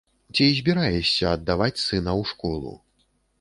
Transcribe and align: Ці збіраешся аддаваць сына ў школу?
Ці 0.35 0.45
збіраешся 0.59 1.29
аддаваць 1.33 1.83
сына 1.85 2.11
ў 2.21 2.31
школу? 2.31 2.73